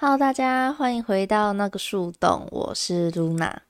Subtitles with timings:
[0.00, 3.62] Hello，大家欢迎回到那个树洞，我是露娜。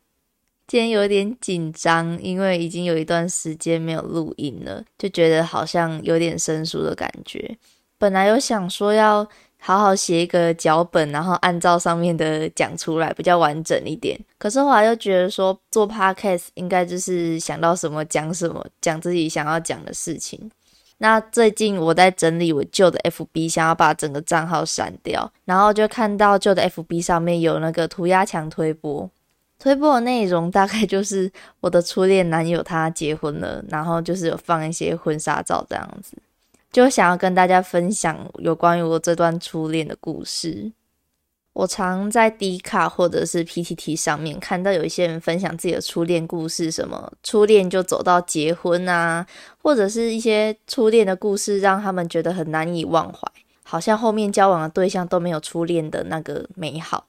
[0.66, 7.56] 今天有点紧张，因为已经有一段时间没有录音了，就觉得好像有点生疏的感觉。
[7.96, 9.26] 本来有想说要
[9.58, 14.20] 好好写一个脚本，然后按照上面的讲出来，比较完整一点。
[14.36, 20.50] 可是后来又觉得说做 podcast 应该就是想到什么讲什么，讲自己想要讲的事情。
[20.98, 29.08] 那最近我在整理我旧的 FB，想要把整个账号删掉，然后就看到旧的 FB 上面有那个涂鸦墙推播。
[29.60, 36.16] 推播的内容大概就是我的初恋男友他结婚了，然后就是有放一些婚纱照这样子，
[36.70, 40.70] 就想要跟大家分享有关于我这段初恋的故事。
[41.58, 49.26] 我常在 D 卡或者是 PTT 上面看到有一些人分享自己的初恋故事，什么初恋就走到结婚啊，
[49.60, 53.20] 或者是一些初恋的故事让他们觉得很难以忘怀，
[53.64, 57.06] 好像后面交往的对象都没有初恋的那个美好。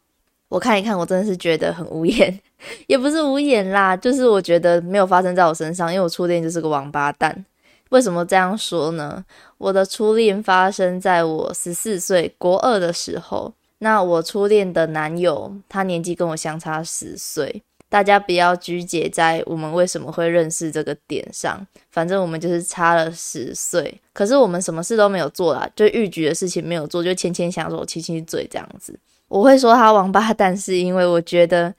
[0.48, 2.40] 我看一看，我真的是觉得很无言，
[2.88, 7.46] 也不是无言啦，就是我觉得没有发生在我身上，因为我初恋就是个王八蛋。
[7.90, 9.24] 为什么这样说呢？
[9.60, 29.00] 我的初恋发生在我十四岁国二的时候，那我初恋的男友他年纪跟我相差十岁，大家不要拘结在我们为什么会认识这个点上，反正我们就是差了十岁，可是我们什么事都没有做啦，就预局的事情没有做，就牵牵小手、亲亲嘴这样子。
[29.28, 31.74] 我会说他王八蛋，是因为我觉得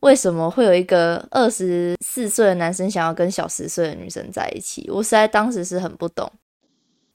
[0.00, 4.90] 为什么会有一个二十四岁的男生想要跟小十岁的女生在一起？
[4.90, 6.30] 我实在当时是很不懂。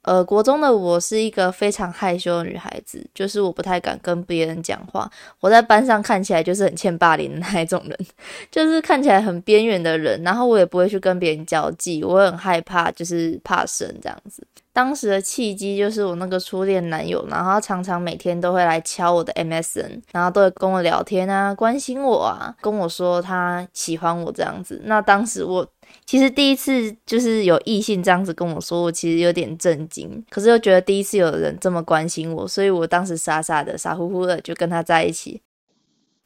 [0.03, 5.09] 呃，国中的我是一个非常害羞的女孩子，就是我不太敢跟别人讲话。
[5.41, 8.00] 我在班上看起来就是很欠霸凌的那一种人，
[8.50, 10.22] 就是看起来很边缘的人。
[10.23, 14.41] 然后我也不会去跟别人交际，我很害怕，就是怕生这样子。
[14.72, 24.81] 当时的契机就是我那个初恋男友，然后他常常每天都会来敲我的 MSN，然后都会跟我聊天啊，关心我啊，跟我说他喜欢我这样子。
[24.85, 25.68] 那当时我
[26.05, 35.41] 其实第一次就是有异性这样子跟我说，我其实有点震惊，可是又觉得第一次有人这么关心我，所以我当时傻傻的、傻乎乎的就跟他在一起。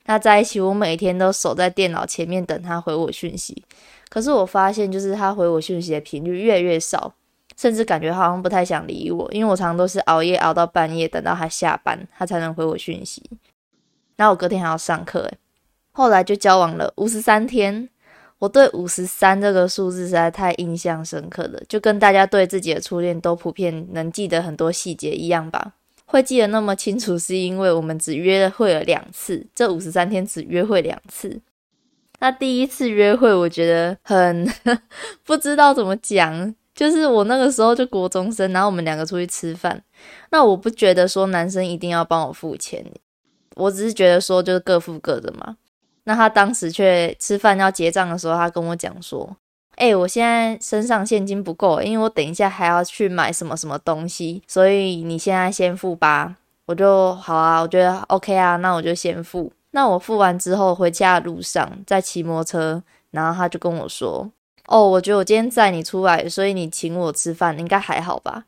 [0.05, 3.63] 那在一起，我每天都守在电脑前面等他回我讯息，
[4.09, 7.13] 可是我发现就是他回我讯息的频率越来越少。
[7.55, 13.21] 甚至感觉好像不太想理我，因为我常常都是熬夜熬到半夜，等到他下班，他才能回我讯息。
[14.15, 15.37] 然后我隔天还要上课，诶
[15.91, 17.89] 后来就交往了五十三天。
[18.43, 25.75] 我对五十三这个数字实在太印象深刻了，就跟大家对自己的初恋都普遍能记得很多细节一样吧。
[26.03, 31.39] 会记得那么清楚，是因为我们只约会了两次，这五十三天只约会两次。
[32.19, 34.45] 那第一次约会，我觉得很
[35.23, 36.53] 不知道怎么讲。
[36.75, 39.81] 就是我那个时候就国中生，然后我们两个出去吃饭，
[40.31, 42.85] 那我不觉得说男生一定要帮我付钱，
[43.55, 45.55] 我只是觉得说就是各付各的嘛。
[46.05, 49.35] 那他当时却吃饭要结账的时候，他跟我讲说
[49.77, 59.51] ：“哎，我现在身上现金不够，因为我等一下还要去买什么什么东西，所以你现在先付吧。”我就好啊，我觉得 OK 啊，那我就先付。
[59.71, 64.31] 那我付完之后回家的路上在骑摩托车，然后他就跟我说。
[64.67, 68.45] 哦，我觉得我今天载你出来，所以你请我吃饭，应该还好吧？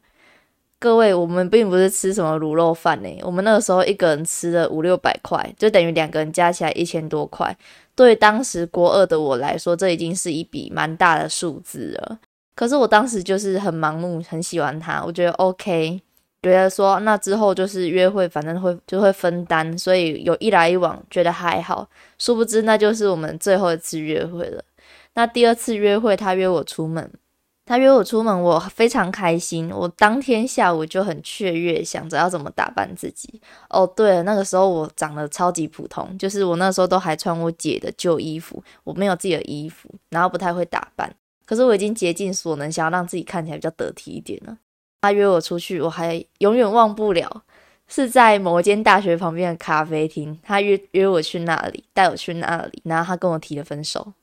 [0.80, 7.56] 各位，我们并不是吃什么卤肉饭呢，我们那个时候一个人吃了五六百块，就等于两个人加起来一千多块。
[7.96, 12.20] 对当时国二的我来说，这已经是一笔蛮大的数字了。
[12.56, 16.00] 可是我当时就是很盲目，很喜欢他，我觉得 OK，
[16.44, 21.90] 觉得说那之后就是约会，反正会就会分担，所以有一来一往，觉得还好。
[22.20, 24.64] 殊不知那就是我们最后一次约会了。
[25.16, 27.10] 那第二次约会，他约我出门，
[27.66, 29.72] 他约我出门，我非常开心。
[29.72, 33.42] 我当天下午就很雀跃，想着要怎么打扮自己。
[33.70, 41.12] 哦，对了，那个时候我长得超级普通，就是我那时候都还穿我姐的旧衣服，我没有自己的衣服，然后不太会打扮。
[41.44, 44.56] 可是我已经竭尽所能，想要让自己看起来比较得体一点了。
[45.02, 47.44] 他约我出去，我还永远忘不了，
[47.88, 54.14] 是在某一间大学旁边的咖啡厅，他约约我去那里，带我去那里，然后他跟我提了分手。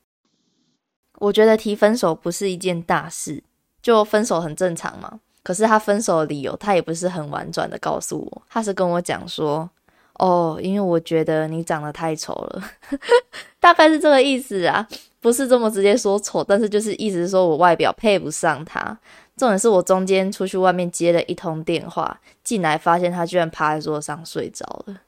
[1.23, 3.41] 我觉得提分手不是一件大事，
[3.81, 5.21] 就分手很正常嘛。
[5.41, 9.69] 可是他分手的理由，他也不是很婉转的告诉我，他是跟我讲说，
[10.15, 12.63] 哦，因为我觉得你长得太丑了，
[13.61, 14.85] 大概是这个意思啊，
[15.21, 18.97] 不是这么直接说丑，但是就是意思是说我外表配不上他。
[19.37, 24.99] 重点是我中间出去外面接了一通电话，进来发现他居然趴在桌上睡着了，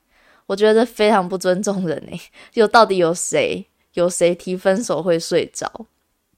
[0.46, 2.20] 我觉得非常不尊重人诶，
[2.54, 5.70] 就到底有谁有谁提分手会睡着？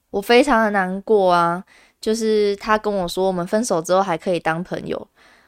[0.09, 1.63] 我非常的难过啊，
[1.99, 5.07] 就是他跟我说我们分手之后还可以当朋友，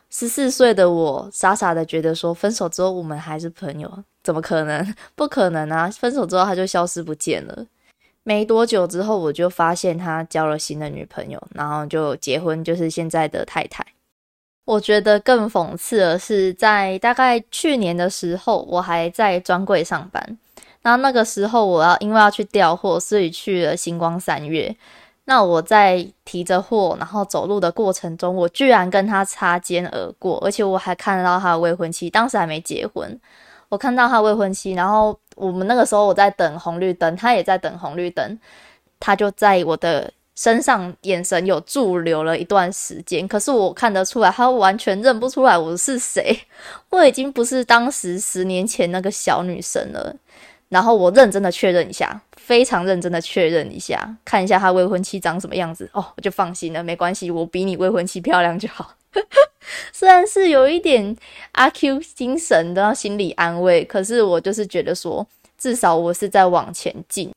[0.10, 4.96] 十四岁的我傻傻的觉得说，分手之后我们还是朋友，怎么可能？
[5.16, 5.90] 不可能啊！
[5.90, 7.66] 分手之后他就消失不见了。
[8.24, 13.84] 没多久之后，我就发现他交了新的女朋友，然后就结婚，就是现在的太太。
[14.66, 20.38] 我觉得更讽刺的是，在大概去年的时候，我还在专柜上班，
[20.82, 24.76] 然后那个时候我要因为要去调货，所以去了星光三月。
[25.26, 33.20] 那我在提着货，然后走路的过程中，我居然跟他擦肩而过，而且我还看到他的未婚妻，当时还没结婚。
[33.68, 38.40] 我看到他未婚妻，然后我们那个时候我在等红绿灯，他也在等红绿灯，
[39.00, 43.28] 他就在我的身上眼神有驻留了一段时间。
[43.28, 46.40] 可是我看得出来，他完全认不出来我是谁，
[46.90, 50.16] 我已经不是当时十年前那个小女生了。
[50.70, 52.22] 然后我认真的确认一下。
[52.38, 58.96] 非常认真的确认一下，看一下他未婚妻长什么样子哦，我就放心了，没关系，我比你未婚妻漂亮就好。
[59.94, 61.16] 虽然是有一点
[61.52, 65.28] 阿 Q 精神的心理安慰，可是我就是觉得说，
[65.60, 67.32] 至少我是在往前进。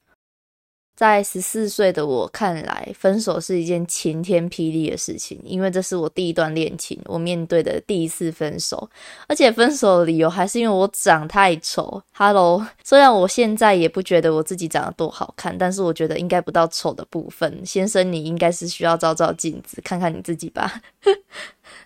[1.02, 8.88] 在十四岁的我看来，分手是一件晴天霹雳的事情，因为这是我第一段恋情，我面对的第一次分手，
[9.26, 12.00] 而且分手的理由还是因为我长太丑。
[12.12, 17.66] Hello， 虽然我现在也不觉得我自己长得多好看，但是我觉得应该不到丑的部分。
[17.66, 20.80] 先生，你应该是需要照照镜子，看看你自己吧。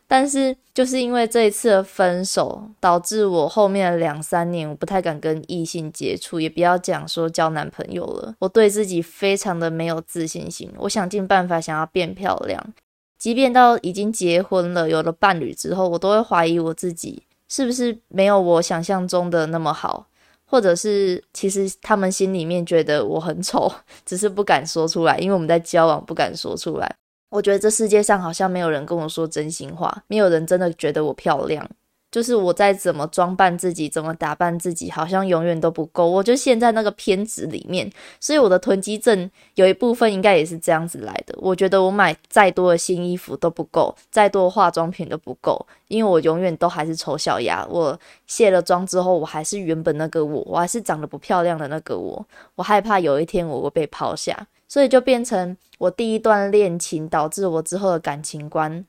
[0.07, 8.35] 但是就是因为这一次的分手，导致我后面的两三年我不太敢跟异性接触，也不要讲说交男朋友了。
[8.39, 12.75] 我对自己非常的没有自信心，我想尽办法想要变漂亮，
[13.19, 20.07] 即便到已经结婚了，有了伴侣之后，我都会怀疑我自己是不是没有我想象中的那么好，
[20.45, 23.73] 或者是其实他们心里面觉得我很丑，
[24.05, 26.97] 只是不敢说出来，因为我们在交往，不敢说出来。
[27.31, 31.69] 我觉得这世界上好像没有人跟我说真心话，没有人真的觉得我漂亮。
[32.17, 36.09] 就是我再怎么装扮自己，怎么打扮自己，好像永远都不够。
[36.09, 41.35] 我就陷在那个偏执里面，所以我的囤积症有一部分应该也是这样子来的。
[41.37, 47.67] 我觉得我买再多的新衣服都不够，再多化妆品都不够，因为我永远都还是丑小鸭。
[47.69, 52.27] 我卸了妆之后，我还是原本那个我，我还是长得不漂亮的那个我。
[52.55, 54.47] 我害怕有一天我会被抛下。
[54.67, 58.83] 所以就变成我第一段恋情，导致我之后的感情观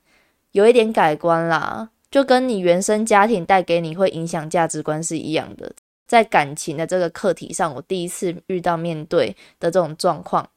[0.52, 5.72] 有一点改观啦，就跟你原生家庭带给你会影响价值观是一样的。
[6.06, 10.48] 在感情的这个课题上，我第一次遇到面对的这种状况，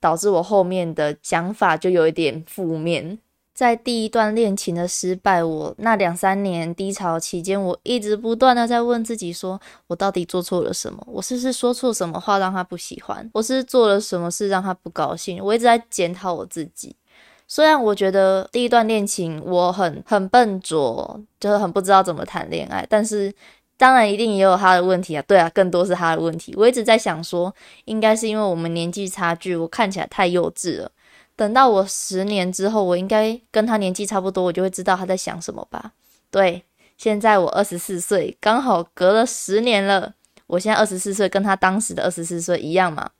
[0.00, 3.18] 导致我后面的想法就有一点负面。
[3.52, 11.00] 在第一段恋情的失败，我那两三年低潮期间，我一直不断的在问自己：说我到底做错了什么？
[11.06, 13.30] 我是不是说错什么话让他不喜欢？
[13.32, 15.38] 我是做了什么事让他不高兴？
[15.44, 16.96] 我一直在检讨我自己。
[17.46, 23.32] 虽然我觉得第一段恋情我很很笨拙，就是很不知道怎么谈恋爱，但是
[23.76, 25.22] 当然一定也有他的问题啊。
[25.26, 26.54] 对啊，更多是他的问题。
[26.56, 27.54] 我一直在想说，
[27.84, 30.90] 应该是因为我们年纪差距，我看起来太幼稚了。
[31.36, 35.92] 等到我十年之后，我应该跟他年纪差不多，我就会知道他在想什么吧。
[36.30, 36.62] 对，
[36.96, 40.14] 现在我二十四岁，刚好隔了十年了。
[40.46, 43.10] 我现在二十四岁，跟他当时的二十四岁一样嘛。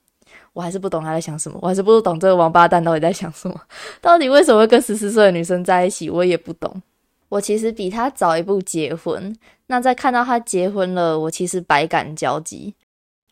[0.54, 3.60] 我还是不懂他在想什么，我还是不懂这个王八蛋到底在想什么，
[4.00, 6.82] 到底为什么会跟十四岁的女生在一起，我也不懂。
[7.28, 12.72] 我其实比他早一步结婚，那在看到他结婚了，我其实百感交集。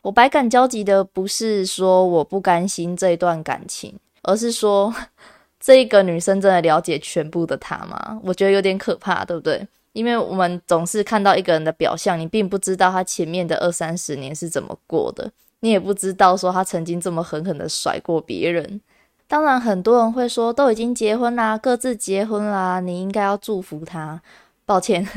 [0.03, 3.97] 我百感交集的不是说我不甘心这一段感情。
[4.25, 4.93] 而是说，
[5.59, 8.17] 这一个女生真的了解全部的他吗？
[8.23, 9.67] 我觉得有点可怕，对不对？
[9.91, 15.29] 因为我们总是看到一个人的表象，你并不知道他前面的二三十年是怎么过的，
[15.63, 18.81] 你也不知道说他曾经这么狠狠的甩过别人。
[19.29, 24.21] 当然，很多人会说，都已经结婚啦，各自结婚啦，你应该要祝福他。
[24.65, 25.07] 抱歉。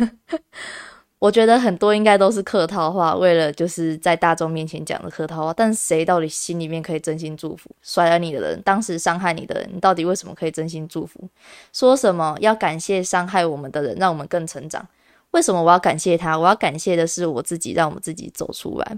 [1.18, 5.52] 我觉得很多应该都是客套话，为了就是在大众面前讲的客套话。
[5.52, 11.28] 但谁到底心里面可以真心祝福甩了你的人，当时伤害你的人，你到底为什么可以真心祝福？
[11.72, 14.86] 说什么要感谢伤害我们的人，让我们更成长？
[15.32, 16.38] 为什么我要感谢他？
[16.38, 18.96] 我要感谢的是我自己，让我们自己走出来。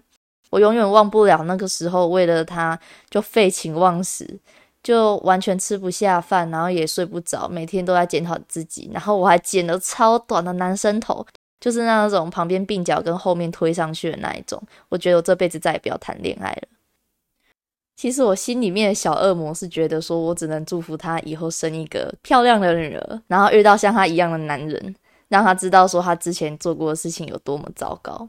[0.50, 2.78] 我永远忘不了那个时候，为了他
[3.10, 4.38] 就废寝忘食，
[4.82, 8.90] 就完全吃不下饭，然后也睡不着，每天都在检讨自己。
[8.92, 11.26] 然后我还剪了超短的男生头。
[11.60, 16.68] 就是那种旁边鬓角跟后面推上去的那一种，我觉得我这辈子再也不要谈恋爱了。
[17.96, 24.94] 其实我心里面的小恶魔是觉得说，我只能祝福他以后生一个漂亮的女儿，然后遇到像他一样的男人，
[25.26, 28.28] 让他知道说他之前做过的事情有多么糟糕。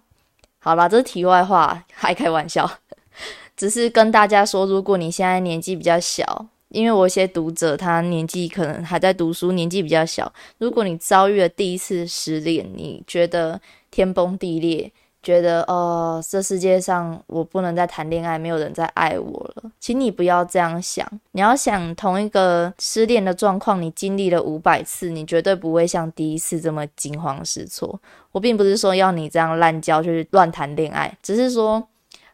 [0.59, 2.69] 好啦，这是题外话，还开玩笑，
[3.55, 10.31] 只是跟大家说，如果你现在年纪比较小，因为我一些读者他年纪可能还在读书，年纪比较小。
[10.57, 21.07] 如果你遭遇了第一次失恋，你觉得天崩地裂，觉得哦，这世界上我不能再谈恋爱，没有人再爱我了，请你不要这样想。
[21.31, 27.99] 你要想同一个失恋的状况，你经历了五百次，你绝对不会像第一次这么惊慌失措。
[28.31, 31.87] 我并不是说要你这样滥交，就是乱谈恋爱，只是说。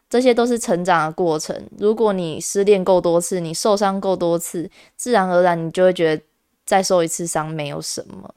[0.08, 1.68] 这些都是成长的过程。
[1.78, 6.22] 如果你失恋够多次，你受伤够多次，自然而然你就会觉得
[6.64, 8.32] 再受一次伤没有什么。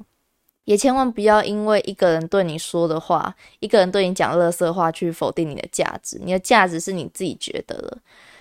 [0.66, 6.20] 也千万不要因为一个人对你说的话，一个人对你讲乐色话去否定你的价值。
[6.24, 7.98] 你的价值是你自己觉得的。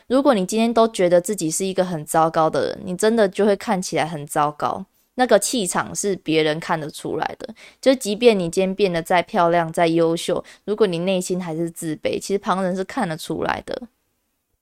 [0.06, 4.84] 如果你今天都觉得自己是一个很糟糕的人，你真的就会看起来很糟糕。
[5.14, 13.82] 那个气场是别人看得出来的，就即便你今天变得再漂亮、再优秀，如果你内心还是自卑，其实旁人是看得出来的。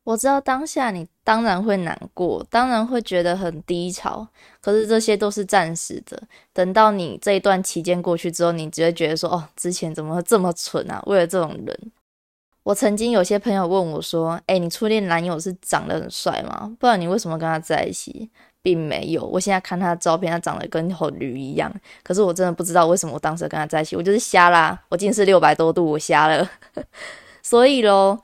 [0.04, 4.24] 我知道当下你当然会难过，当然会觉得很低潮，
[4.60, 6.16] 可是这些都是暂时的。
[6.52, 11.02] 等到你这一段期间过去之后，你只会觉得说：“哦，之前怎么会这么蠢啊？
[11.06, 11.92] 为了这种人。”
[12.62, 16.72] 我曾经有些朋友问我说：“哎，你初恋男友是长得很帅吗？
[16.78, 18.30] 不然你为什么跟他在一起？”
[18.62, 21.72] 并没有，我现在看他的照片，他长得跟头驴一样。
[22.04, 24.80] 可是我真的不知道为什么我当时跟他在一起，我就是瞎啦。
[24.88, 26.48] 我近视六百多度，我瞎了。
[27.42, 28.20] 所以咯，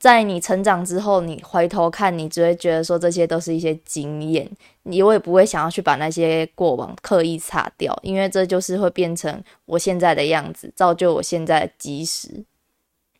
[0.00, 4.50] 在你成长之后，你回头看，你只会觉得说这些都是一些经验，
[4.84, 12.46] 你我也不会想要去把那些过往刻意擦掉，因为这就是会变成我现在的样子，造就我现在的基石。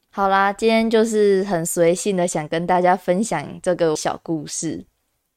[0.08, 4.86] 好啦，今天就是很随性的想跟大家分享这个小故事。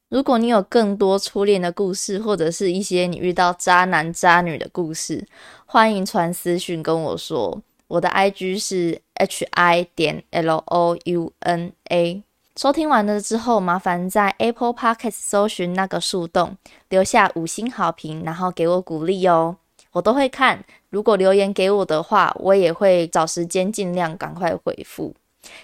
[0.08, 5.28] 如果你有更多初恋的故事，或者是一些你遇到渣男渣女的故事，
[5.66, 7.62] 欢迎传私讯跟我说。
[7.88, 12.24] 我的 IG 是 h i 点 l o u n a。
[12.56, 16.56] 收听完了之后，麻烦在 Apple Podcast 搜寻那个树洞，
[16.90, 19.58] 留下五星好评，然后给我鼓励哦，
[19.92, 20.64] 我都会看。
[20.90, 25.16] 如果留言给我的话，我也会找时间尽量赶快回复。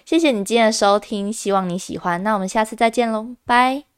[0.03, 2.23] 谢谢你今天的收听，希望你喜欢。
[2.23, 3.88] 那我们下次再见喽，拜。